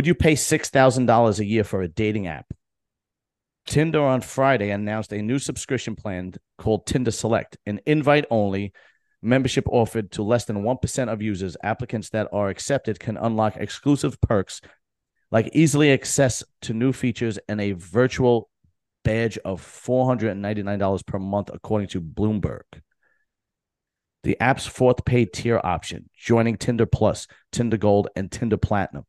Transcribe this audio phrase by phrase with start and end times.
[0.00, 2.46] Would you pay $6,000 a year for a dating app?
[3.66, 8.72] Tinder on Friday announced a new subscription plan called Tinder Select, an invite only
[9.20, 11.54] membership offered to less than 1% of users.
[11.62, 14.62] Applicants that are accepted can unlock exclusive perks
[15.30, 18.48] like easily access to new features and a virtual
[19.04, 22.62] badge of $499 per month, according to Bloomberg.
[24.22, 29.04] The app's fourth paid tier option, joining Tinder Plus, Tinder Gold, and Tinder Platinum.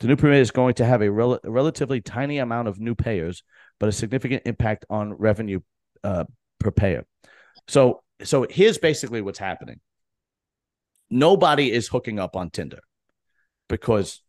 [0.00, 3.42] The new permit is going to have a, rel- relatively tiny amount of new payers,
[3.78, 5.60] but a significant impact on revenue
[6.02, 6.24] uh,
[6.58, 7.04] per payer.
[7.68, 9.80] So, so here's basically what's happening.
[11.10, 12.80] Nobody is hooking up on Tinder
[13.68, 14.22] because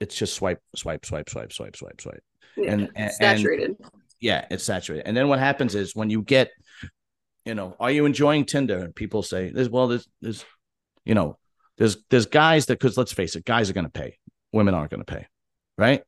[0.00, 2.22] it's just swipe, swipe, swipe, swipe, swipe, swipe, swipe.
[2.56, 3.76] Yeah, and, and saturated.
[4.20, 5.06] yeah, it's saturated.
[5.06, 6.50] And then what happens is when you get,
[7.44, 8.78] you know, are you enjoying Tinder?
[8.78, 10.44] And people say, "There's well, there's, there's,
[11.04, 11.38] you know,
[11.78, 14.18] there's there's guys that because let's face it, guys are going to pay,
[14.52, 15.26] women aren't going to pay,
[15.76, 16.02] right?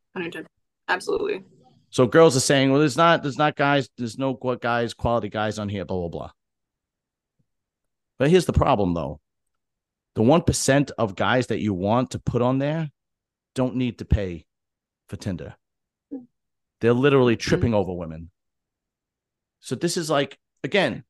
[0.89, 1.45] Absolutely.
[1.91, 5.59] So girls are saying, well, there's not there's not guys, there's no guys, quality guys
[5.59, 6.30] on here, blah blah blah.
[8.19, 9.21] But here's the problem, though.
[10.15, 12.91] The one percent of guys that you want to put on there
[13.55, 14.47] don't need to pay
[15.09, 15.57] for Tinder.
[16.80, 17.49] They're literally mm-hmm.
[17.49, 18.30] tripping over women.
[19.60, 21.04] So this is like again,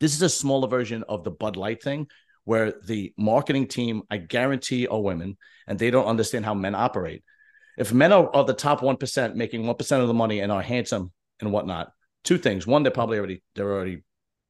[0.00, 2.08] this is a smaller version of the Bud Light thing
[2.48, 7.22] where the marketing team, I guarantee, are women and they don't understand how men operate.
[7.76, 11.12] If men are, are the top 1% making 1% of the money and are handsome
[11.40, 11.92] and whatnot,
[12.24, 12.66] two things.
[12.66, 14.02] One, they're probably already they're already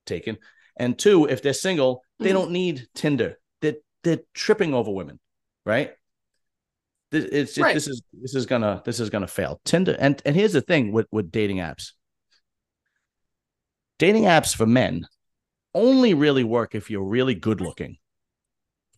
[0.07, 0.39] taken.
[0.77, 2.35] And two, if they're single, they mm-hmm.
[2.35, 3.41] don't need Tinder.
[3.63, 5.19] They're they're tripping over women,
[5.67, 5.91] right?
[7.11, 7.75] This, it's Right.
[7.75, 9.61] this is this is gonna this is gonna fail.
[9.65, 11.95] Tinder and and here's the thing with with dating apps.
[13.99, 15.09] Dating apps for men
[15.75, 17.99] only really work if you're really good looking,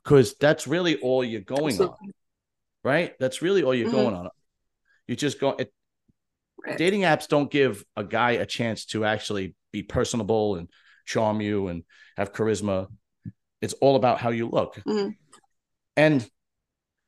[0.02, 1.96] because that's really all you're going on,
[2.84, 3.14] right?
[3.18, 3.92] That's really all you're Mhm.
[3.92, 4.28] going on.
[5.06, 5.50] You just go.
[5.50, 5.72] It,
[6.66, 6.76] Right.
[6.76, 10.68] dating apps don't give a guy a chance to actually be personable and
[11.06, 11.84] charm you and
[12.18, 12.88] have charisma.
[13.62, 14.76] It's all about how you look.
[14.86, 15.16] Mhm.
[15.96, 16.22] And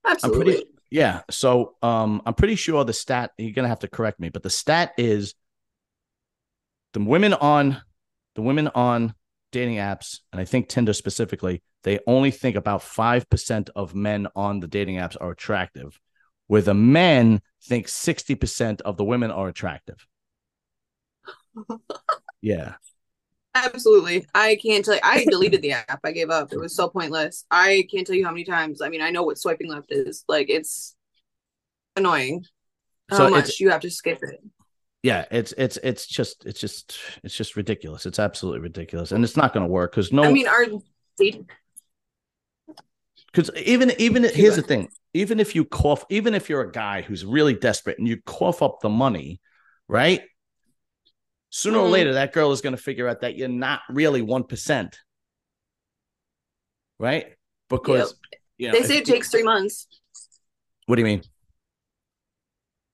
[0.05, 0.45] I'm Absolutely.
[0.55, 1.23] pretty yeah.
[1.31, 4.51] So um I'm pretty sure the stat you're gonna have to correct me, but the
[4.51, 5.35] stat is
[6.95, 7.83] the women on
[8.35, 9.15] the women on
[9.53, 14.27] dating apps, and I think Tinder specifically, they only think about five percent of men
[14.35, 16.01] on the dating apps are attractive,
[16.49, 20.07] where the men think 60% of the women are attractive.
[22.45, 22.75] Yeah.
[23.55, 24.27] Absolutely.
[24.35, 25.01] I can't tell you.
[25.05, 26.01] I deleted the app.
[26.03, 26.53] I gave up.
[26.53, 27.45] It was so pointless.
[27.51, 28.83] I can't tell you how many times.
[28.83, 30.25] I mean, I know what swiping left is.
[30.27, 30.97] Like, it's
[31.95, 32.45] annoying
[33.11, 34.41] So how much you have to skip it.
[35.03, 38.07] Yeah, it's it's it's just it's just it's just ridiculous.
[38.07, 40.67] It's absolutely ridiculous, and it's not going to work because no, I mean, our
[43.33, 44.89] because even even here's the thing.
[45.15, 48.63] Even if you cough even if you're a guy who's really desperate and you cough
[48.63, 49.41] up the money
[49.89, 50.23] right?
[51.51, 51.91] Sooner or Mhm.
[51.91, 54.99] later that girl is going to figure out that you're not really 1%
[56.99, 57.35] right?
[57.69, 58.15] Because
[58.57, 59.87] you know, they say it takes three months.
[60.87, 61.23] what do you mean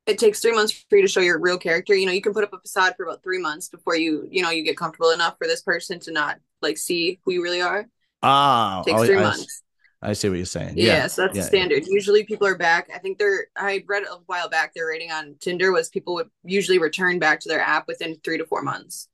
[0.09, 1.95] It takes three months for you to show your real character.
[1.95, 4.43] You know, you can put up a facade for about three months before you, you
[4.43, 7.61] know, you get comfortable enough for this person to not like see who you really
[7.61, 7.87] are.
[8.23, 9.63] ah It takes oh, three I, months.
[10.01, 11.43] I see what you're saying Yeah, yeah so that's yeah.
[11.43, 11.83] the standard.
[11.87, 12.89] Usually people are back.
[12.95, 16.31] I think they're I read a while back their rating on Tinder was people would
[16.45, 19.09] usually return back to their app within three to four months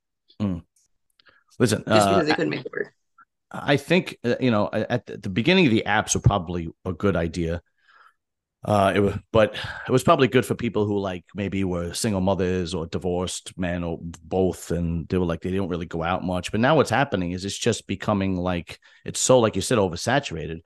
[1.59, 2.93] listen just uh, because they couldn't make it work.
[3.51, 6.93] I think uh, you know at the the beginning of the apps are probably a
[6.93, 7.61] good idea.
[8.67, 9.53] Uh, it was, but
[9.87, 13.83] it was probably good for people who like maybe were single mothers or divorced men
[13.83, 16.51] or both, and they were like they don't really go out much.
[16.51, 20.61] But now what's happening is it's just becoming like it's so like you said oversaturated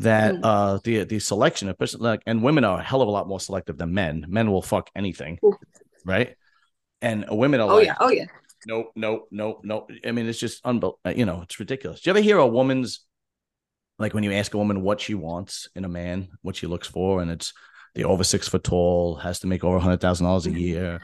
[0.00, 0.40] that Mm.
[0.42, 3.28] uh the the selection of person like and women are a hell of a lot
[3.28, 4.24] more selective than men.
[4.28, 5.38] Men will fuck anything,
[6.04, 6.36] right?
[7.02, 8.26] And women are like Oh like, yeah, oh yeah.
[8.66, 9.90] nope, nope, nope, nope.
[10.06, 11.00] I mean, it's just unbelievable.
[11.14, 12.00] You know, it's ridiculous.
[12.00, 13.00] Do you ever hear a woman's
[13.98, 16.86] like when you ask a woman what she wants in a man, what she looks
[16.86, 17.52] for, and it's
[17.94, 21.00] the over six foot tall, has to make over a hundred thousand dollars a year,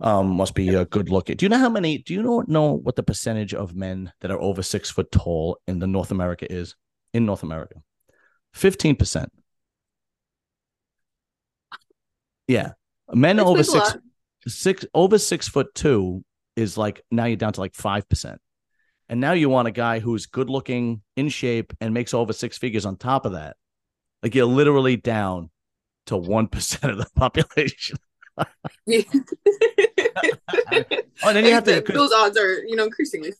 [0.00, 1.36] um, must be a good looking.
[1.36, 1.98] Do you know how many?
[1.98, 5.58] Do you know know what the percentage of men that are over six foot tall
[5.66, 6.74] in the North America is
[7.14, 7.76] in North America?
[8.52, 9.30] Fifteen percent.
[12.48, 12.72] Yeah,
[13.12, 13.96] men over six
[14.46, 16.24] six over six foot two
[16.56, 18.40] is like now you're down to like five percent.
[19.10, 22.56] And now you want a guy who's good looking, in shape, and makes over six
[22.56, 23.56] figures on top of that.
[24.22, 25.50] Like you're literally down
[26.06, 27.98] to one percent of the population.
[28.86, 29.02] Yeah.
[31.22, 33.32] Oh, and then you have to those odds are, you know, increasingly.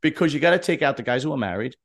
[0.00, 1.76] because you got to take out the guys who are married,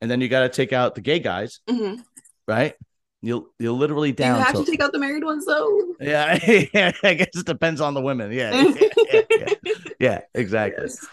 [0.00, 2.02] and then you got to take out the gay guys, Mhm.
[2.48, 2.74] right?
[3.20, 5.94] You're you're literally Do you have to to take out the married ones though?
[6.00, 6.38] yeah,
[6.74, 6.92] yeah.
[7.02, 8.32] I guess it depends on the women.
[8.32, 9.74] Yeah, yeah, yeah, yeah.
[10.00, 10.84] Yeah, exactly.
[10.84, 11.06] Yes.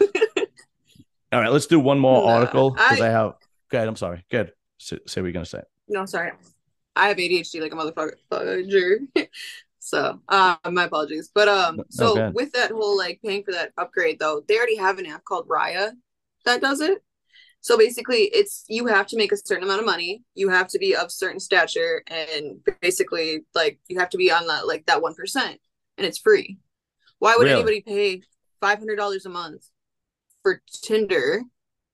[1.34, 3.34] All right, let's do one more article because I, I- have.
[3.70, 3.88] Good.
[3.88, 4.24] I'm sorry.
[4.30, 4.52] Good.
[4.78, 5.62] Say, say what you're gonna say.
[5.88, 6.32] No, sorry.
[6.94, 9.28] I have ADHD like a motherfucker.
[9.80, 11.30] so, um, my apologies.
[11.34, 14.76] But um, No, so with that whole like paying for that upgrade though, they already
[14.76, 15.92] have an app called Raya
[16.44, 17.02] that does it.
[17.60, 20.22] So basically, it's you have to make a certain amount of money.
[20.34, 24.46] You have to be of certain stature, and basically, like you have to be on
[24.46, 25.58] that like that one percent,
[25.96, 26.58] and it's free.
[27.18, 27.54] Why would Really?
[27.54, 28.22] anybody pay
[28.60, 29.64] five hundred dollars a month
[30.44, 31.42] for Tinder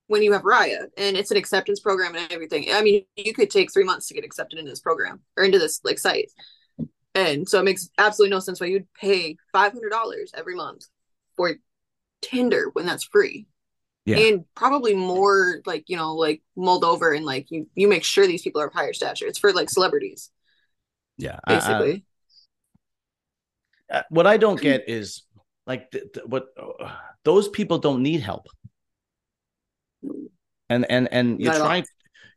[0.09, 2.67] when you have Raya and it's an acceptance program and everything.
[2.73, 5.59] I mean, you could take three months to get accepted into this program or into
[5.59, 6.31] this like site.
[7.15, 10.85] And so it makes absolutely no sense why you'd pay five hundred dollars every month
[11.37, 11.55] for
[12.21, 13.47] Tinder when that's free.
[14.05, 14.19] Yeah.
[14.19, 18.27] And probably more like, you know, like mulled over and like you you make sure
[18.27, 19.27] these people are of higher stature.
[19.27, 20.31] It's for like celebrities,
[21.19, 21.39] Yeah.
[21.47, 22.05] I- I- basically.
[23.93, 25.23] uh, what I don't get is
[25.67, 28.47] like th- th- what uh, those people don't need help.
[30.69, 31.85] And and and you're Not trying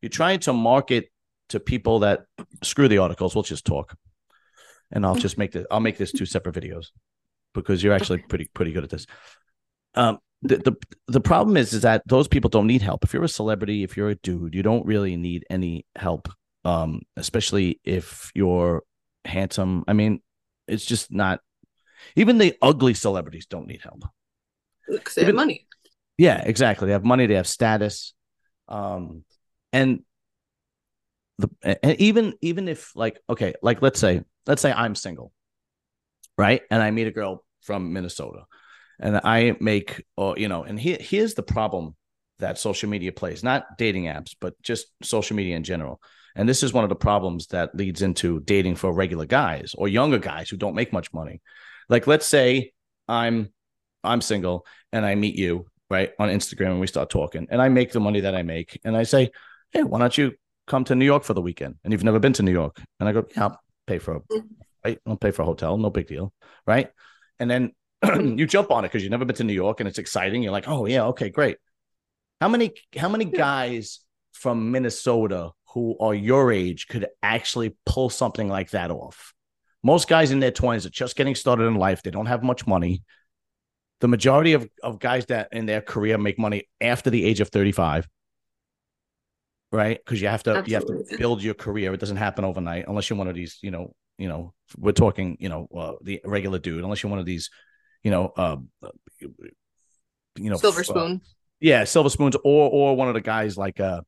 [0.02, 1.12] you're trying to market
[1.50, 2.26] to people that
[2.64, 3.36] screw the articles.
[3.36, 3.96] We'll just talk,
[4.92, 5.66] and I'll just make this.
[5.70, 6.88] I'll make this two separate videos
[7.54, 9.06] because you're actually pretty pretty good at this.
[9.96, 10.74] Um, the the
[11.08, 13.04] the problem is is that those people don't need help.
[13.04, 16.28] If you're a celebrity, if you're a dude, you don't really need any help.
[16.66, 18.84] Um, especially if you're
[19.26, 19.84] handsome.
[19.88, 20.22] I mean,
[20.68, 21.40] it's just not.
[22.16, 24.04] Even the ugly celebrities don't need help.
[24.88, 25.68] Because they have Even- money.
[26.18, 26.88] Yeah, exactly.
[26.88, 28.14] They have money, they have status.
[28.68, 29.24] Um
[29.72, 30.04] and
[31.38, 31.50] the
[31.84, 35.32] and even even if like okay, like let's say let's say I'm single.
[36.38, 36.62] Right?
[36.70, 38.44] And I meet a girl from Minnesota
[39.00, 41.96] and I make or you know, and here here's the problem
[42.40, 46.02] that social media plays, not dating apps, but just social media in general.
[46.36, 49.88] And this is one of the problems that leads into dating for regular guys or
[49.88, 51.42] younger guys who don't make much money.
[51.90, 52.72] Like let's say
[53.08, 53.54] I'm
[54.04, 57.70] I'm single and I meet you right on Instagram and we start talking and I
[57.70, 59.32] make the money that I make and I say,
[59.72, 60.34] Hey, why don't you
[60.68, 61.76] come to New York for the weekend?
[61.84, 62.82] And you've never been to New York.
[63.00, 64.48] And I go, Yeah, I'll pay for a mm-hmm.
[64.84, 65.00] right.
[65.06, 66.34] I'll pay for a hotel, no big deal.
[66.66, 66.90] Right.
[67.40, 67.72] And then
[68.38, 70.44] you jump on it because you've never been to New York and it's exciting.
[70.44, 71.58] You're like, oh yeah, okay, great.
[72.42, 74.00] How many how many guys
[74.34, 79.34] from Minnesota who are your age could actually pull something like that off?
[79.84, 82.04] Most guys in their 20s are just getting started in life.
[82.04, 83.04] They don't have much money
[84.04, 87.48] the majority of, of guys that in their career make money after the age of
[87.48, 88.06] 35
[89.72, 89.98] right?
[89.98, 91.94] Because you have to you have to build your career.
[91.94, 95.38] It doesn't happen overnight unless you're one of these you know you know we're talking
[95.40, 97.50] you know uh, the regular dude unless you're one of these
[98.04, 98.58] you know uh,
[100.38, 101.22] you know Silver uh, spoon.
[101.62, 104.02] yeah silver spoons or or one of the guys like uh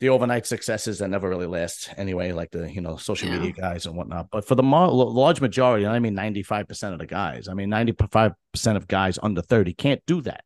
[0.00, 3.38] the overnight successes that never really last anyway like the you know social Yeah.
[3.38, 7.48] media guys and whatnot but for the large majority i mean 95% of the guys
[7.48, 8.34] i mean 95%
[8.76, 10.44] of guys under 30 can't do that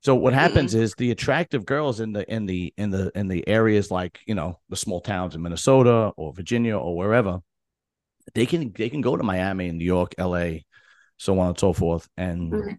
[0.00, 3.46] so what happens is the attractive girls in the in the in the in the
[3.48, 7.40] areas like you know the small towns in minnesota or virginia or wherever
[8.34, 10.50] they can they can go to miami and new york la
[11.16, 12.78] so on and so forth and Mhm.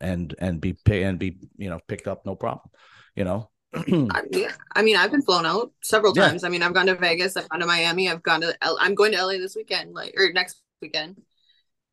[0.00, 2.68] and and be pay and be you know picked up no problem
[3.14, 3.48] you know
[4.10, 6.14] I, yeah, I mean, I've been flown out several Yeah.
[6.14, 6.44] times.
[6.44, 8.56] I mean, I've gone to Vegas, I've gone to Miami, I've gone to.
[8.62, 11.20] L- I'm going to LA this weekend, like or next weekend.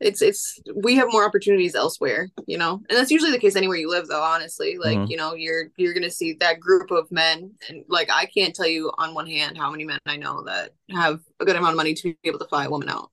[0.01, 3.77] It's it's we have more opportunities elsewhere, you know, and that's usually the case anywhere
[3.77, 4.21] you live, though.
[4.23, 5.05] Honestly, like Mhm.
[5.05, 8.67] you know, you're you're gonna see that group of men, and like I can't tell
[8.67, 11.77] you on one hand how many men I know that have a good amount of
[11.77, 13.09] money to be able to fly a woman out,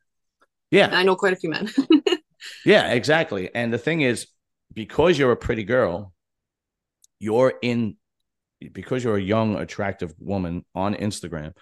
[0.91, 1.71] and yeah I know quite a few men.
[2.65, 4.27] yeah exactly and the thing is
[4.75, 6.13] because you're a pretty girl
[7.21, 7.97] you're in
[8.69, 11.53] because you're a young attractive woman on instagram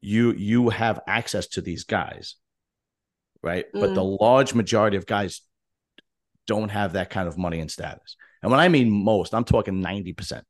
[0.00, 2.36] you you have access to these guys
[3.42, 3.66] right?
[3.72, 4.20] But the mm.
[4.20, 5.42] large majority of guys
[6.46, 8.16] don't have that kind of money and status.
[8.42, 10.42] And when i mean most i'm talking 90%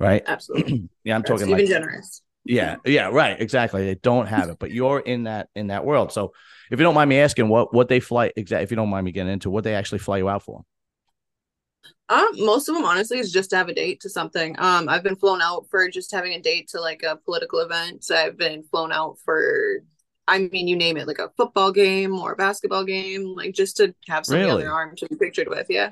[0.00, 0.22] right?
[0.26, 2.22] Absolutely, yeah i'm That's talking even like generous.
[2.44, 3.84] yeah yeah right exactly.
[3.84, 6.12] They don't have it but you're in that in that world.
[6.12, 6.32] So
[6.70, 9.04] if you don't mind me asking what what they fly exactly if you don't mind
[9.04, 10.64] me getting into what they actually fly you out for
[12.08, 14.56] Um, most of them honestly is just to have a date to something.
[14.58, 18.06] Um, I've been flown out for just having a date to like a political event.
[18.10, 19.82] I've been flown out for,
[20.26, 23.76] I mean, you name it, like a football game or a basketball game, like just
[23.78, 24.62] to have somebody on Really?
[24.62, 25.66] their arm to be pictured with.
[25.68, 25.90] Yeah,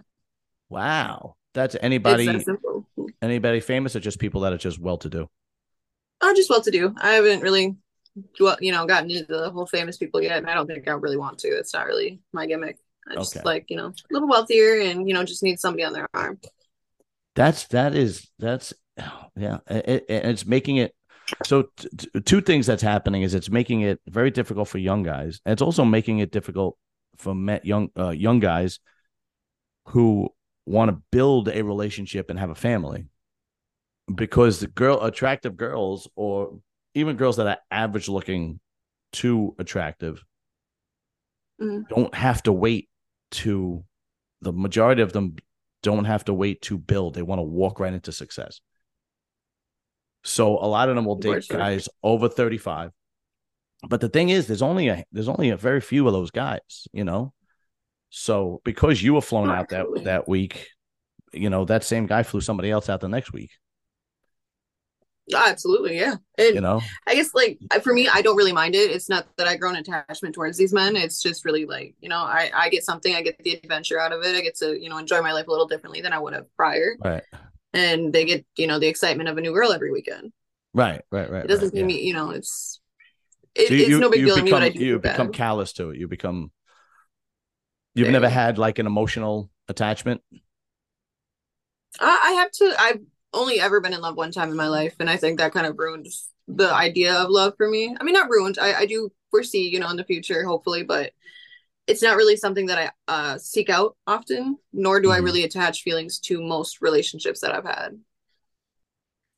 [0.69, 2.87] wow that's anybody that simple.
[3.23, 5.29] anybody famous or just people that are just well to do
[6.21, 6.95] Oh, just well to do.
[6.99, 7.77] I haven't really,
[8.41, 10.93] well, you know, gotten into the whole famous people yet, and I don't think I
[10.93, 11.49] really want to.
[11.49, 12.79] It's not really my gimmick.
[13.09, 15.93] I just like, you know, a little wealthier and you know, just need somebody on
[15.93, 16.39] their arm.
[17.35, 18.73] that's that is that's
[19.37, 20.95] yeah it, it- it's making it
[21.45, 25.03] so t- t- two things that's happening is it's making it very difficult for young
[25.03, 25.41] guys.
[25.45, 26.79] And it's also making it difficult
[27.19, 28.79] for met young uh, young guys
[29.89, 30.29] who
[30.67, 33.07] want to build a relationship and have a family
[34.13, 36.59] because the girl attractive girls or
[36.95, 38.59] even girls that are average looking
[39.13, 40.25] too attractive
[41.61, 41.89] Mhm.
[41.89, 42.89] don't have to wait
[43.33, 43.85] to
[44.41, 45.37] the majority of them
[45.83, 47.15] don't have to wait to build.
[47.15, 48.61] They want to walk right into success.
[50.25, 52.91] So a lot of them will date guys over 35
[53.89, 56.89] but the thing is there's only a there's only a very few of those guys
[56.93, 57.33] you know?
[58.11, 60.69] So because you were flown out that that week
[61.33, 63.51] you know that same guy flew somebody else out the next week
[65.35, 66.17] Ah, absolutely, yeah.
[66.39, 68.91] And you know I guess like for me, I don't really mind it.
[68.91, 70.95] It's not that I grow an attachment towards these men.
[70.97, 73.15] It's just really like you know, I I get something.
[73.15, 74.37] I get the adventure out of it.
[74.37, 76.47] I get to you know enjoy my life a little differently than I would have
[76.57, 76.97] prior.
[76.99, 77.25] right
[77.75, 80.33] And they get you know the excitement of a new girl every weekend.
[80.75, 81.87] right right right It doesn't right, mean yeah.
[81.87, 82.81] me, you know, it's
[83.55, 84.81] it, So you, it's you- no big deal become what I do.
[84.81, 85.33] you become bad.
[85.33, 86.51] callous to it you become
[87.95, 90.23] you've There never had like an emotional attachment
[92.01, 92.75] I, I have to.
[92.79, 93.01] I've
[93.37, 95.67] only ever been in love one time in my life, and I think that kind
[95.67, 96.09] of ruined
[96.49, 97.97] the idea of love for me.
[98.01, 98.59] I mean, not ruined.
[98.61, 101.13] I, I do foresee, you know, in the future, hopefully, but
[101.87, 104.59] it's not really something that I uh, seek out often.
[104.73, 105.19] Nor do I Mhm.
[105.19, 107.99] really attach feelings to most relationships that I've had.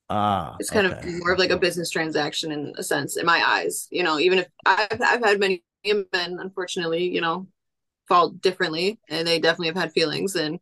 [0.09, 0.87] ah It's kind okay.
[0.87, 3.87] of more of like a business transaction in a sense, in my eyes.
[3.91, 7.47] You know, even if I've I've had many men, unfortunately, you know,
[8.09, 10.37] fall differently, and they definitely have had feelings.
[10.37, 10.61] And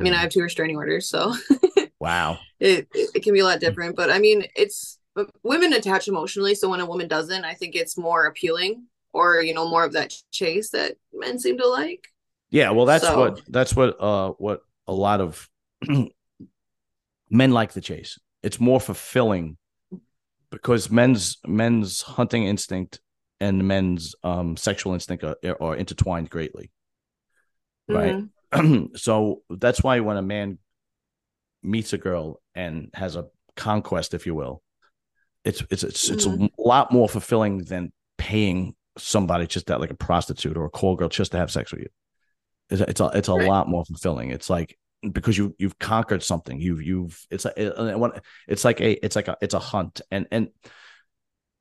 [0.00, 0.22] I mean, I Mhm.
[0.22, 1.34] have two restraining orders, so.
[2.00, 4.98] wow it, it can be a lot different but i mean it's
[5.42, 9.52] women attach emotionally so when a woman doesn't i think it's more appealing or you
[9.54, 12.06] know more of that chase that men seem to like
[12.50, 15.48] Yeah, well, that's So- what that's what uh what a lot of
[17.30, 18.18] men like the chase.
[18.42, 19.56] It's more fulfilling
[20.50, 23.00] because men's men's hunting instinct
[23.40, 26.70] and men's um sexual instinct are, are intertwined greatly,
[27.88, 28.16] right?
[28.52, 28.88] Mhm.
[28.96, 30.58] so that's why when a man
[31.62, 34.62] meets a girl and has a conquest, if you will,
[35.44, 39.96] it's it's it's, it's a lot more fulfilling than paying somebody just that like a
[39.96, 41.88] prostitute or a call girl just to have sex with you.
[42.70, 43.46] It's a, it's a, it's a Right.
[43.46, 44.30] lot more fulfilling.
[44.30, 44.76] It's like
[45.12, 46.60] because you you've conquered something.
[46.60, 47.52] You've you've it's a
[48.48, 50.48] it's like a it's like a it's a hunt and and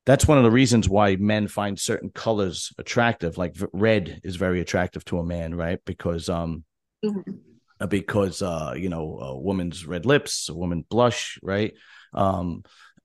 [0.06, 3.38] that's one of the reasons why men find certain colors attractive.
[3.38, 5.80] Like red is very attractive to a man, right?
[5.86, 6.64] Because um
[7.04, 7.57] Mhm.
[7.86, 11.74] Because uh you know a woman's red lips a woman blush right?
[12.14, 12.64] Um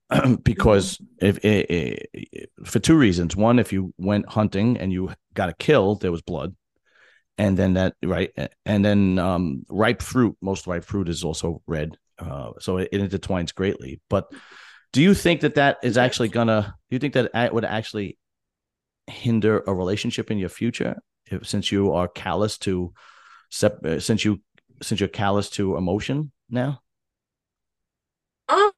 [0.43, 3.35] because if i i for two reasons.
[3.35, 6.55] One if you went hunting and you got a kill there was blood.
[7.37, 8.31] And then that right
[8.65, 13.01] and then um ripe fruit most ripe fruit is also red uh so it, it
[13.01, 14.01] intertwines greatly.
[14.09, 14.31] But
[14.91, 18.17] do you think that that is actually gonna do you think that it would actually
[19.07, 22.93] hinder a relationship in your future if, since you are callous to
[23.49, 24.41] sep- uh, since you
[24.83, 26.81] since you're callous to emotion now?
[28.49, 28.71] Um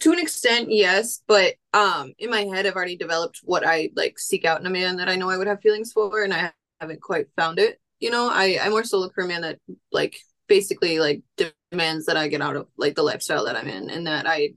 [0.00, 4.18] to an extent yes but um in my head i've already developed what i like
[4.18, 6.52] seek out in a man that i know i would have feelings for and i
[6.80, 8.28] haven't quite found it you know?
[8.28, 9.60] I i more so look for a man that
[9.92, 11.22] like basically like
[11.70, 14.50] demands that i get out of like the lifestyle that i'm in and that i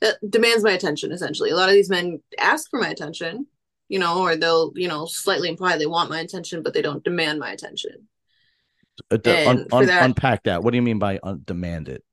[0.00, 1.50] that demands my attention essentially.
[1.50, 3.46] A lot of these men ask for my attention
[3.88, 7.04] you know or they'll you know slightly imply they want my attention but they don't
[7.04, 8.08] demand my attention
[9.10, 10.62] Uh, un- un- that- unpack that.
[10.62, 12.04] What do you mean by un- demand it?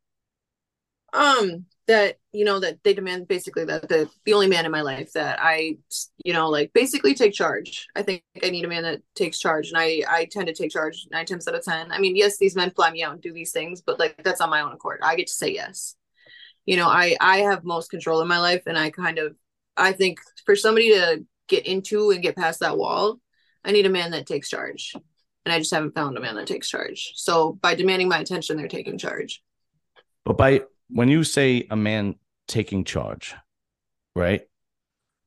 [1.13, 4.81] Um that you know that they demand basically that the the only man in my
[4.81, 5.75] life that i
[6.23, 7.87] you know like basically take charge.
[7.95, 10.71] I think i need a man that takes charge and i i tend to take
[10.71, 11.91] charge nine times out of ten.
[11.91, 14.39] I mean yes these men fly me out and do these things but like that's
[14.41, 14.99] on my own accord.
[15.03, 15.95] I get to say yes.
[16.65, 19.35] You know i i have most control in my life and i kind of
[19.75, 23.19] i think for somebody to get into and get past that wall
[23.65, 24.93] i need a man that takes charge
[25.45, 27.13] and i just haven't found a man that takes charge.
[27.15, 29.41] So by demanding my attention they're taking charge.
[30.25, 32.15] But by when you say a man
[32.47, 33.33] taking charge
[34.15, 34.41] right?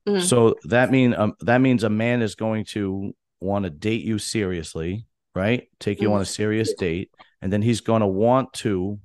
[0.07, 0.21] Mhm.
[0.21, 4.19] so that mean um, that means a man is going to want to date you
[4.19, 5.67] seriously right?
[5.81, 8.99] Take you on a serious date and then he's going to want to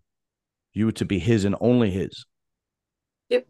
[0.73, 2.25] you to be his and only his.
[3.31, 3.47] Yep.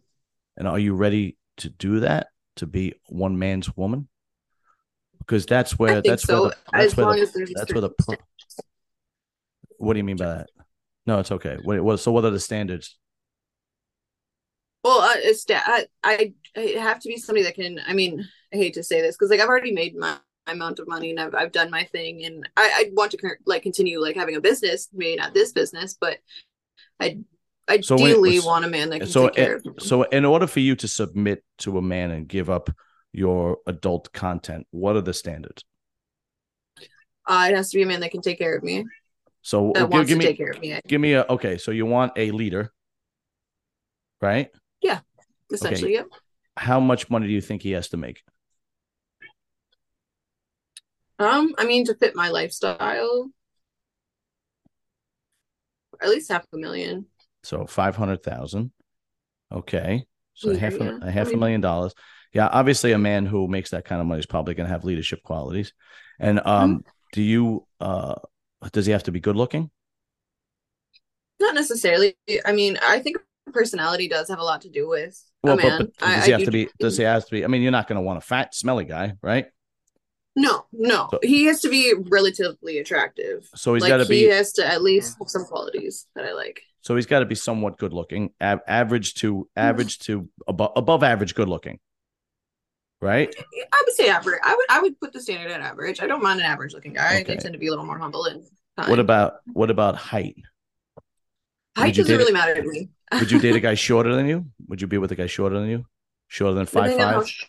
[0.56, 4.08] and are you ready to do that to be one man's woman
[5.20, 7.72] because that's where that's so, where the, that's as where long the, as there's that's
[7.72, 7.90] where the
[9.78, 10.50] what do you mean by that
[11.06, 12.98] no it's okay what, what so what are the standards
[14.82, 17.80] Well, uh, it's da- I, I I have to be somebody that can.
[17.86, 20.78] I mean, I hate to say this because like I've already made my, my amount
[20.78, 23.62] of money and I've I've done my thing, and I I want to cur- like
[23.62, 26.18] continue like having a business, maybe not this business, but
[26.98, 27.18] I
[27.82, 29.72] So ideally want a man that can so take care it- of me.
[29.80, 32.70] So in order for you to submit to a man and give up
[33.12, 35.64] your adult content, what are the standards?
[37.26, 38.84] Uh, it has to be a man that can take care of me.
[39.42, 40.80] So That give, wants give to me take care of me.
[40.86, 41.58] give me a okay.
[41.58, 42.72] So you want a leader,
[44.20, 44.50] right?
[44.82, 45.00] Yeah,
[45.52, 46.06] essentially, yep.
[46.56, 48.22] How much money do you think he has to make?
[51.18, 53.30] Um, I mean, to fit my lifestyle,
[56.02, 57.06] at least half a million.
[57.42, 58.72] So five hundred thousand.
[59.52, 60.06] Okay.
[60.40, 61.10] So half a, yeah.
[61.10, 61.94] half I a million dollars.
[62.32, 64.84] Yeah, obviously a man who makes that kind of money is probably going to have
[64.84, 65.72] leadership qualities.
[66.18, 66.88] And um, Mm-hmm.
[67.12, 68.14] do you uh,
[68.72, 69.70] does he have to be good looking?
[71.40, 72.16] Not necessarily.
[72.44, 73.18] I mean, I think
[73.52, 75.90] personality does have a lot to do with Well, a but, man.
[75.98, 76.70] but I- does he I have to do- be?
[76.78, 77.44] Does he have to be?
[77.44, 79.46] I mean, you're not going to want a fat, smelly guy, right?
[80.36, 81.08] No, no.
[81.10, 83.48] So- he has to be relatively attractive.
[83.56, 84.20] So he's like got to be.
[84.20, 86.62] he has to at least have some qualities that I like.
[86.82, 91.02] So he's got to be somewhat good looking, av- average to average to above above
[91.02, 91.78] average good looking,
[93.02, 93.34] right?
[93.72, 94.40] I would say average.
[94.42, 96.00] I would I would put the standard at average.
[96.00, 97.18] I don't mind an average looking guy.
[97.18, 98.44] I tend to be a little more humble and.
[98.88, 100.36] What about what about height?
[101.76, 102.88] height doesn't really it- matter to me.
[103.12, 104.46] Would you date a guy shorter than you?
[104.68, 105.84] Would you be with a guy shorter than you?
[106.28, 107.28] Shorter than five five?
[107.28, 107.44] sh-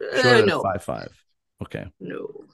[0.00, 1.08] Shorter Uh, than no, five five.
[1.62, 1.84] Okay.
[2.00, 2.44] no.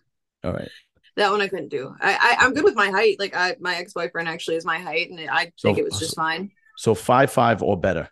[0.43, 0.71] All right.
[1.17, 1.95] That one I couldn't do.
[2.01, 3.19] I, I I'm good with my height.
[3.21, 5.99] Like I my ex boyfriend actually is my height, and I So- think it was
[5.99, 6.51] just fine.
[6.77, 8.09] So five five or better.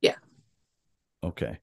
[0.00, 0.14] Yeah.
[1.22, 1.58] Okay.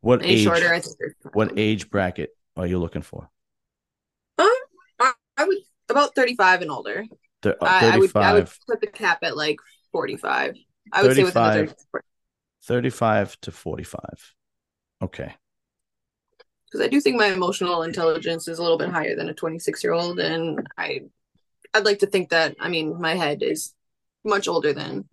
[0.00, 0.44] What Any age?
[0.44, 0.96] shorter, I think.
[1.32, 3.30] What age bracket are you looking for?
[4.38, 4.50] Um,
[5.00, 5.56] I, I would
[5.88, 7.06] about 35 and older.
[7.42, 9.56] Th- uh, I, I would I would 35, put the cap at like
[9.92, 10.54] 45.
[10.92, 11.76] I would say within the 35.
[11.92, 12.04] 30
[12.66, 14.00] 35 to 45.
[15.02, 15.34] Okay.
[16.74, 19.84] Because I do think my emotional intelligence is a little bit higher than a 26
[19.84, 21.02] year old, and I
[21.72, 23.72] I'd like to think that I mean my head is
[24.24, 25.08] much older than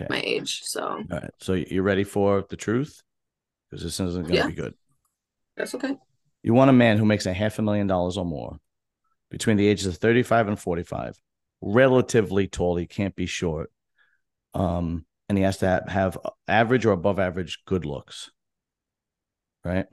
[0.00, 0.08] Okay.
[0.08, 1.30] my age, so All right.
[1.38, 3.02] So you're ready for the truth?
[3.70, 4.46] Because this isn't going to Yeah.
[4.46, 4.74] be good.
[5.54, 5.96] that's okay.
[6.42, 8.56] You want a man who makes a half a million dollars or more
[9.30, 11.20] between the ages of 35 and 45,
[11.60, 12.76] relatively tall.
[12.76, 13.70] He can't be short.
[14.54, 16.18] Um, and he has to have, have
[16.48, 18.30] average or above average good looks.
[19.64, 19.86] Right.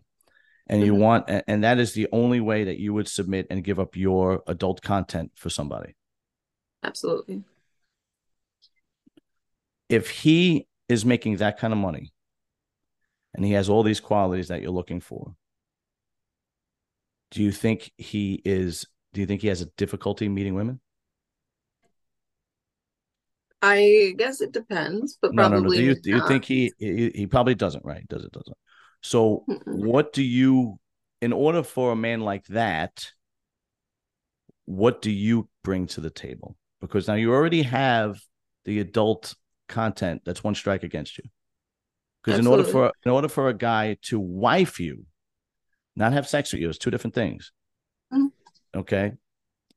[0.67, 0.99] And you Mhm.
[0.99, 4.43] want, and that is the only way that you would submit and give up your
[4.47, 5.95] adult content for somebody.
[6.83, 7.43] Absolutely.
[9.89, 12.11] If he is making that kind of money
[13.33, 15.35] and he has all these qualities that you're looking for,
[17.31, 20.79] do you think he is, do you think he has a difficulty meeting women?
[23.61, 25.71] I guess it depends, but No, probably no, no.
[25.71, 28.07] Do you do you think he, he he probably doesn't, right?
[28.07, 28.57] Does it doesn't.
[29.03, 30.79] So what do you
[31.21, 33.11] in order for a man like that,
[34.65, 36.57] what do you bring to the table?
[36.81, 38.19] Because now you already have
[38.65, 39.35] the adult
[39.69, 41.23] content that's one strike against you.
[42.23, 45.05] Because in order for in order for a guy to wife you,
[45.95, 47.51] not have sex with you, it's two different things.
[48.11, 48.31] Mhm.
[48.75, 49.13] Okay,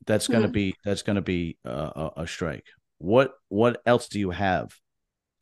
[0.07, 0.53] that's gonna Mhm.
[0.53, 2.67] be that's gonna be a, a strike.
[2.99, 4.73] What what else do you have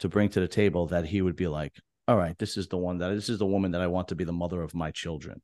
[0.01, 2.77] to bring to the table that he would be like, all right, this is the
[2.77, 4.91] one that this is the woman that I want to be the mother of my
[4.91, 5.41] children.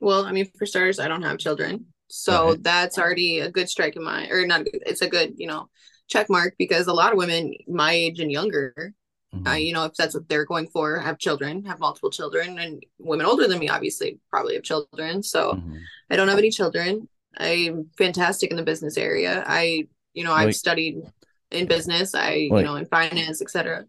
[0.00, 2.62] Well, I mean, for starters, I don't have children, so Right.
[2.62, 4.62] that's already a good strike in my, or not.
[4.66, 5.68] It's a good, you know,
[6.08, 8.94] check mark because a lot of women my age and younger,
[9.34, 9.46] Mhm.
[9.48, 12.82] uh, you know, if that's what they're going for, have children, have multiple children, and
[12.98, 15.22] women older than me obviously probably have children.
[15.22, 15.80] So Mhm.
[16.10, 17.08] I don't have any children.
[17.36, 19.44] I'm fantastic in the business area.
[19.46, 21.02] I, you know, I've Like- studied
[21.50, 22.14] in business.
[22.14, 23.84] I, you know, in finance, etc.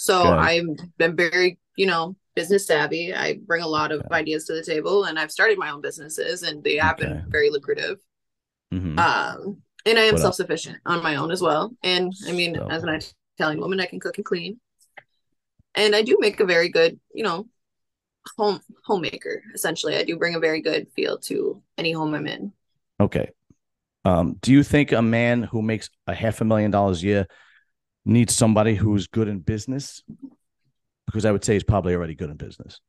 [0.00, 0.22] So.
[0.22, 3.12] I'm been very, you know, business savvy.
[3.14, 4.14] I bring a lot of Okay.
[4.14, 7.04] ideas to the table, and I've started my own businesses, and they have Okay.
[7.06, 7.98] been very lucrative.
[8.72, 8.98] Mhm.
[8.98, 11.76] Um, and I am self sufficient on my own as well.
[11.82, 12.98] And I mean, So- as an
[13.36, 14.58] Italian woman, I can cook and clean,
[15.74, 17.46] and I do make a very good, you know,
[18.38, 19.42] home homemaker.
[19.54, 22.52] Essentially, I do bring a very good feel to any home I'm in.
[22.98, 23.32] Okay.
[24.06, 27.26] Um, do you think a man who makes a half a million dollars a year
[28.04, 30.02] needs somebody who's good in business?
[31.06, 32.80] Because I would say he's probably already good in business.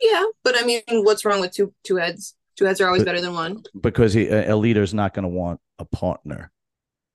[0.00, 2.34] Yeah, but I mean, what's wrong with two two heads?
[2.56, 3.62] Two heads are always But- better than one.
[3.80, 6.50] Because he, a, leader is not going to want a partner.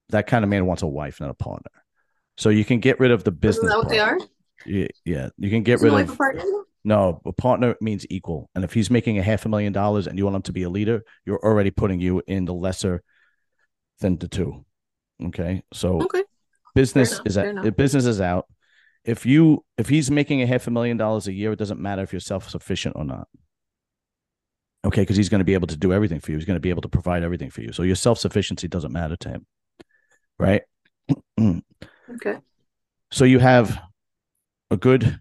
[0.10, 1.72] That kind of man wants a wife, not a partner.
[2.38, 3.70] So you can get rid of the Isn't business.
[3.72, 4.18] that what they are?
[4.66, 5.30] Yeah, yeah.
[5.38, 6.44] You can get Isn't rid of a partner?
[6.84, 7.22] no.
[7.26, 10.24] A partner means equal, and if he's making a half a million dollars and you
[10.26, 13.04] want him to be a leader, you're already putting you in the lesser
[14.00, 14.66] than the two.
[15.24, 16.24] Okay, so Okay.
[16.76, 17.66] Business enough, is out.
[17.66, 18.46] If business is out.
[19.04, 22.02] If you if he's making a half a million dollars a year, it doesn't matter
[22.02, 23.28] if you're self sufficient or not.
[24.84, 26.38] Okay, because he's going to be able to do everything for you.
[26.38, 27.72] He's going to be able to provide everything for you.
[27.72, 29.46] So your self sufficiency doesn't matter to him,
[30.38, 30.62] right?
[32.08, 32.38] Okay.
[33.12, 33.82] So you have
[34.70, 35.20] a good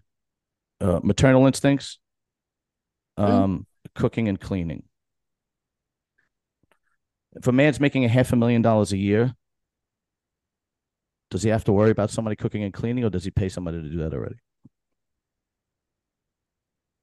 [0.79, 1.97] uh, maternal instincts,
[3.17, 3.65] um,
[3.95, 4.83] cooking and cleaning.
[7.35, 9.33] If a man's making a half a million dollars a year,
[11.29, 13.81] does he have to worry about somebody cooking and cleaning, or does he pay somebody
[13.81, 14.35] to do that already?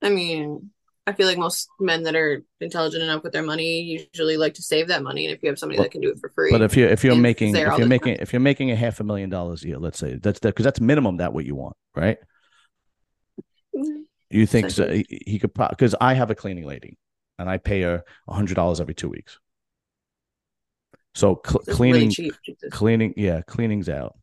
[0.00, 0.70] I mean,
[1.06, 4.62] I feel like most men that are intelligent enough with their money usually like to
[4.62, 6.50] save that money, and if you have somebody But- that can do it for free,
[6.50, 9.04] But if you're if you're making if you're making if you're making a half a
[9.04, 12.18] million dollars a year, let's say that's because that's minimum that what you want, right?
[13.74, 16.98] Mm, You think so, he, he could probably because I have a cleaning lady,
[17.38, 19.38] and I pay her a hundred dollars every two weeks.
[21.14, 22.32] So cl- cleaning really
[22.70, 24.16] cleaning yeah cleaning's out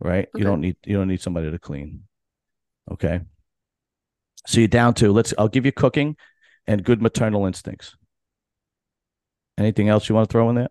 [0.00, 0.28] right?
[0.34, 2.04] You don't need you don't need somebody to clean
[2.90, 3.20] okay?
[4.46, 6.16] So you're down to let's i'll give you cooking
[6.66, 7.96] and good maternal instincts.
[9.58, 10.68] Anything else you want to throw in there?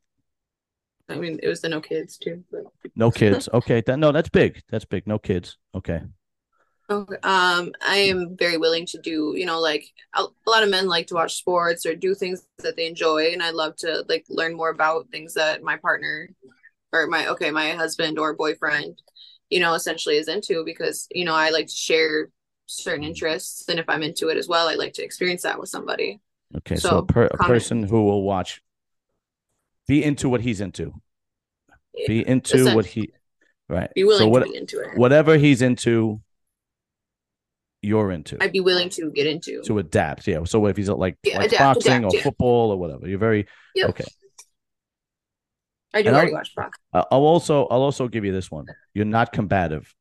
[1.09, 2.43] I mean, it was the no kids too.
[2.51, 2.63] But...
[2.95, 3.49] no kids.
[3.53, 4.61] Okay that, no that's big.
[4.69, 5.05] That's big.
[5.05, 5.57] No kids.
[5.75, 6.01] Okay
[6.89, 7.15] Okay.
[7.23, 10.87] Um, I am very willing to do, you know, like a, a lot of men
[10.87, 14.25] like to watch sports or do things that they enjoy, and I love to like
[14.29, 16.29] learn more about things that my partner
[16.91, 19.01] or my okay, my husband or boyfriend,
[19.49, 22.29] you know, essentially is into because, you know, I like to share
[22.65, 25.69] certain interests, and if I'm into it as well, I like to experience that with
[25.69, 26.21] somebody.
[26.57, 28.61] okay so, So, a, per, a person who will watch
[29.87, 30.93] be into what he's into
[32.07, 33.11] be into what he
[33.67, 34.97] right Be willing so what, to be into it.
[34.97, 36.21] whatever he's into
[37.81, 39.61] you're into I'd be willing to get into.
[39.63, 40.27] to adapt.
[40.27, 40.43] Yeah.
[40.45, 42.23] So if he's like Yeah, like adapt, boxing adapt, or yeah.
[42.23, 43.89] football or whatever, you're very Yep.
[43.91, 44.03] okay.
[45.93, 46.83] I do And already I'll- watch boxing.
[46.93, 48.65] I'll also I'll also give you this one.
[48.93, 49.93] You're not combative,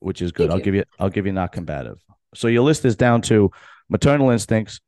[0.00, 0.50] which is good.
[0.50, 0.64] Thank I'll you.
[0.64, 1.98] give you I'll give you not combative.
[2.34, 3.50] So your list is down to
[3.88, 4.80] maternal instincts,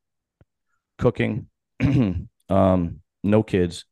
[0.98, 1.48] cooking,
[2.50, 3.86] um, no kids,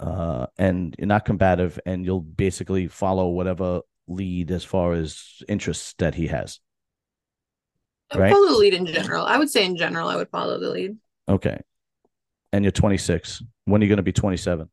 [0.00, 5.94] uh, and you're not combative, and you'll basically follow whatever lead as far as interests
[5.98, 6.60] that he has.
[8.12, 8.32] I right.
[8.32, 9.26] follow the lead in general.
[9.26, 10.96] I would say in general, I would follow the lead.
[11.28, 11.58] Okay.
[12.52, 13.42] And you're 26.
[13.64, 14.68] When are you going to be 27?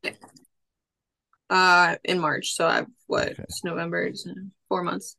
[1.49, 2.53] Uh, in March.
[2.53, 3.31] So I've what?
[3.31, 3.43] Okay.
[3.43, 4.03] It's November.
[4.03, 4.27] It's
[4.69, 5.17] four months.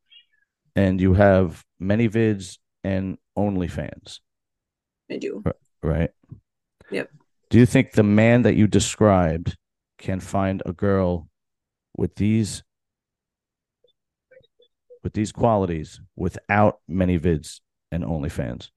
[0.77, 4.21] and you have ManyVids and OnlyFans,
[5.11, 5.43] I do.
[5.83, 6.11] right?
[6.91, 7.11] Yep.
[7.51, 9.57] Do you think the man that you described
[9.99, 11.29] can find a girl
[11.97, 12.63] with these
[15.05, 17.61] with these qualities without ManyVids
[17.93, 18.71] and OnlyFans?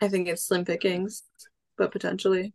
[0.00, 1.22] I think it's slim pickings,
[1.78, 2.52] but potentially.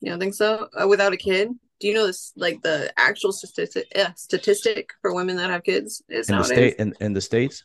[0.00, 0.68] You don't think so?
[0.80, 1.48] Uh, without a kid?
[1.80, 2.32] Do you know this?
[2.36, 6.76] Like the actual statistic, uh, statistic for women that have kids is In the state
[6.76, 7.64] in, in the states?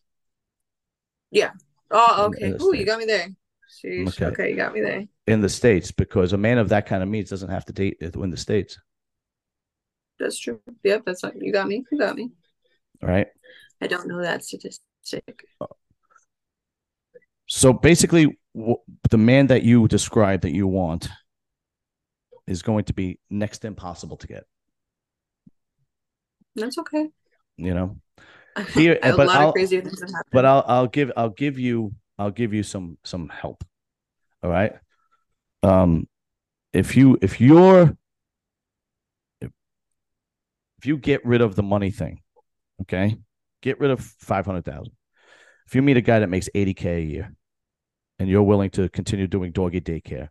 [1.31, 1.51] Yeah.
[1.91, 2.55] Oh, okay.
[2.61, 3.27] Ooh, you got me there.
[3.83, 4.07] Sheesh.
[4.07, 4.25] Okay.
[4.25, 4.49] Okay.
[4.49, 5.05] you got me there.
[5.27, 7.97] In the states, because a man of that kind of means doesn't have to date
[8.01, 8.79] in the states,
[10.19, 10.59] That's true.
[10.83, 11.85] Yep, that's not, you got me.
[11.91, 12.31] You got me.
[13.01, 13.27] right?
[13.81, 14.83] I don't know that statistic.
[17.47, 18.75] So basically, w-
[19.09, 21.09] the man that you describe that you want
[22.45, 24.43] is going to be next to impossible to get.
[26.55, 27.07] That's okay.
[27.57, 27.97] You know,
[28.73, 30.31] Here- a but lot I'll- of crazier things have happened.
[30.31, 33.63] but I'll I'll give I'll give you I'll give you some some help.
[34.43, 34.73] All right.
[35.63, 36.07] Um,
[36.73, 37.95] if you if you're
[40.79, 42.21] if you get rid of the money thing,
[42.81, 43.17] okay,
[43.61, 44.93] get rid of five hundred thousand.
[45.67, 47.35] If you meet a guy that makes eighty k a year,
[48.17, 50.29] and you're willing to continue doing doggy daycare,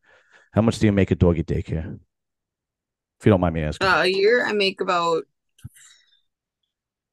[0.52, 1.98] how much do you make at doggy daycare?
[3.20, 3.86] If you don't mind me asking.
[3.86, 5.24] Uh, a year, I make about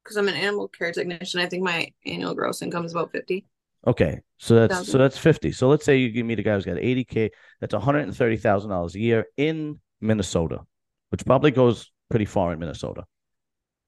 [0.02, 1.40] because I'm an animal care technician.
[1.40, 3.44] I think my annual gross income is about fifty.
[3.86, 5.52] Okay, so that's so that's fifty.
[5.52, 7.30] So let's say you meet a guy who's got eighty k.
[7.60, 10.62] That's one hundred and thirty thousand dollars a year in Minnesota,
[11.10, 13.04] which probably goes pretty far in Minnesota,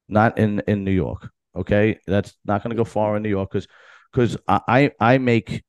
[0.08, 1.30] not in in New York.
[1.56, 3.66] Okay, that's not going to go far in New York because
[4.12, 5.62] because I I make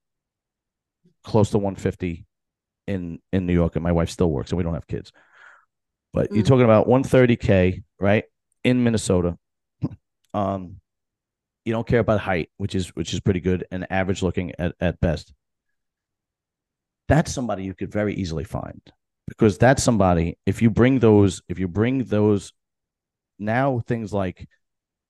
[1.23, 2.25] close to one fifty
[2.87, 5.11] in in New York, and my wife still works, and we don't have kids.
[6.13, 6.47] But you're Mm.
[6.47, 8.23] talking about one thirty k, right,
[8.63, 9.37] in Minnesota.
[10.33, 10.79] Um,
[11.65, 14.75] you don't care about height, which is which is pretty good and average looking at,
[14.79, 15.33] at best.
[17.07, 18.81] That's somebody you could very easily find
[19.27, 22.53] because that's somebody if you bring those if you bring those
[23.39, 24.47] now things like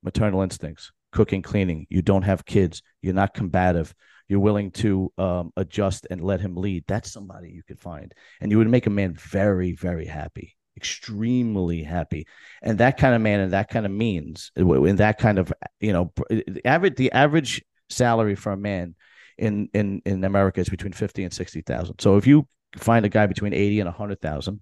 [0.04, 3.94] maternal instincts, cooking, cleaning, you don't have kids, you're not combative,
[4.28, 6.86] you're willing to um, adjust and let him lead.
[6.88, 11.84] That's somebody you could find, and you would make a man very very happy, extremely
[11.84, 12.26] happy
[12.62, 15.92] and that kind of man and that kind of means in that kind of you
[15.92, 18.96] know the average the average salary for a man
[19.38, 22.00] in in in America is between 50 and 60,000.
[22.00, 24.60] So if you find a guy between 80 and 100,000,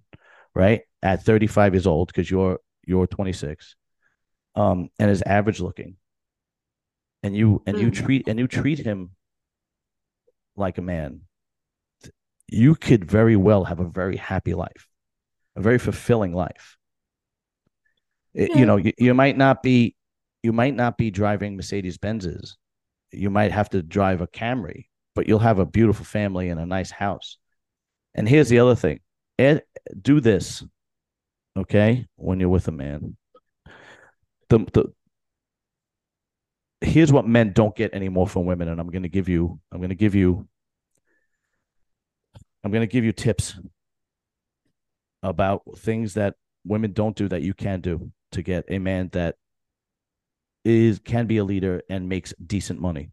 [0.54, 0.82] right?
[1.02, 3.76] At 35 years old, because you're you're 26,
[4.54, 5.96] um, and is average looking,
[7.22, 7.94] and you and you Mm.
[7.94, 9.10] treat and you treat him
[10.56, 11.20] like a man,
[12.48, 14.88] you could very well have a very happy life,
[15.54, 16.76] a very fulfilling life.
[18.34, 18.58] It- Yeah.
[18.58, 19.94] You know, you, you might not be
[20.44, 22.56] you might not be driving Mercedes Benzes.
[23.10, 26.64] You might have to drive a Camry, but you'll have a beautiful family and a
[26.66, 27.38] nice house.
[28.14, 29.00] And here's the other thing.
[29.36, 29.64] Ed,
[30.00, 30.62] do this,
[31.56, 32.06] okay?
[32.16, 33.16] When you're with a man.
[34.48, 34.92] The the
[36.80, 39.94] here's what men don't get anymore from women, and I'm gonna give you, I'm gonna
[39.94, 40.48] give you,
[42.64, 43.58] I'm gonna give you tips
[45.22, 46.34] about things that
[46.64, 49.36] women don't do that you can do to get a man that
[50.64, 53.10] is can be a leader and makes decent money.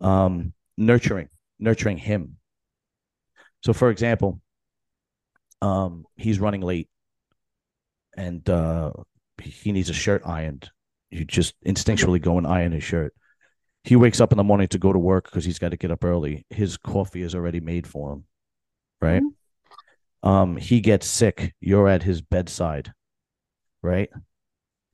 [0.00, 2.36] Um, nurturing, nurturing him.
[3.62, 4.40] So, for example,
[5.62, 6.88] um, he's running late,
[8.16, 8.92] and uh,
[9.42, 10.70] he needs a shirt ironed.
[11.10, 13.14] You just instinctually go and iron his shirt.
[13.84, 15.90] He wakes up in the morning to go to work because he's got to get
[15.90, 16.46] up early.
[16.50, 18.24] His coffee is already made for him,
[19.00, 19.22] right?
[20.22, 21.54] Um, he gets sick.
[21.60, 22.92] You're at his bedside,
[23.82, 24.08] right?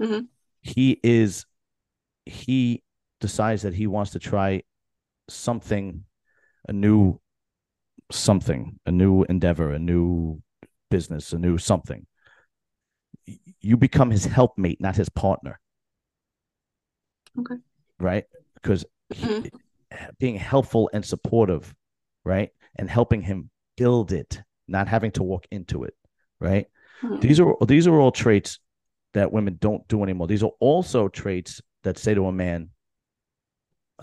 [0.00, 0.26] Mhm.
[0.62, 1.46] He is.
[2.26, 2.82] He
[3.20, 4.62] decides that he wants to try
[5.28, 6.04] something,
[6.68, 7.20] a new
[8.10, 10.42] something, a new endeavor, a new
[10.90, 12.06] business, a new something.
[13.60, 15.60] You become his helpmate, not his partner.
[17.38, 17.56] Okay.
[17.98, 18.24] Right?
[18.54, 19.50] Because he, Mhm.
[20.18, 21.74] being helpful and supportive,
[22.24, 22.50] right?
[22.76, 25.94] And helping him build it, not having to walk into it,
[26.38, 26.66] right?
[27.02, 27.20] Mhm.
[27.20, 28.58] These are these are all traits
[29.14, 30.28] that women don't do anymore.
[30.28, 32.70] These are also traits that say to a man,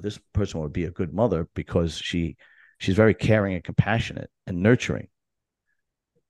[0.01, 2.37] this person would be a good mother because she
[2.79, 5.07] she's very caring and compassionate and nurturing.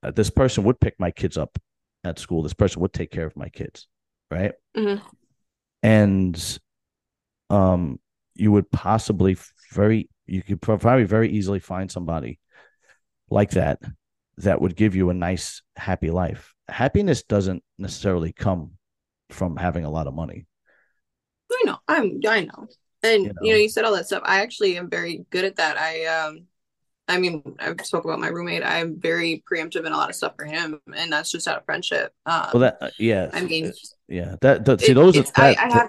[0.02, 1.58] Uh, this person would pick my kids up
[2.04, 2.42] at school.
[2.42, 3.86] This person would take care of my kids,
[4.30, 4.52] right?
[4.76, 5.02] Mhm.
[5.82, 6.58] And
[7.50, 8.00] um,
[8.34, 9.36] you would possibly
[9.72, 12.38] very you could probably very easily find somebody
[13.30, 13.80] like that
[14.38, 16.54] that would give you a nice happy life.
[16.68, 18.72] Happiness doesn't necessarily come
[19.30, 20.46] from having a lot of money.
[21.50, 21.78] I know.
[21.88, 22.20] I'm.
[22.26, 22.68] I know.
[23.02, 23.50] And You you know.
[23.52, 24.22] know, you said all that stuff.
[24.24, 25.78] I actually am very good at that.
[25.78, 26.46] I um,
[27.08, 28.62] I mean, I've spoke about my roommate.
[28.62, 31.64] I'm very preemptive in a lot of stuff for him, and that's just out of
[31.64, 32.12] friendship.
[32.26, 33.72] Um, Well, that uh, yeah, I mean,
[34.08, 34.36] yeah.
[34.42, 35.88] That, that see it- those are it's, I, I have